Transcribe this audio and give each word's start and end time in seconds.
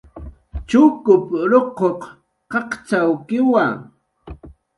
Chukup 0.67 1.25
ruquq 1.51 2.01
qaqcxawkiwa 2.51 3.65